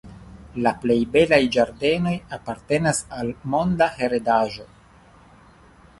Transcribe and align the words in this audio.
La 0.67 0.71
plej 0.85 0.95
belaj 1.15 1.39
ĝardenoj 1.57 2.15
apartenas 2.39 3.03
al 3.19 3.31
Monda 3.55 3.91
Heredaĵo. 4.01 4.71